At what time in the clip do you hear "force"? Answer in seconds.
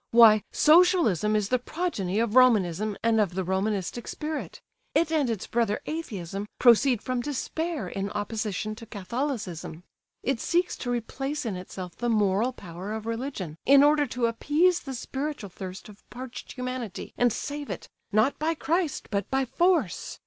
19.45-20.17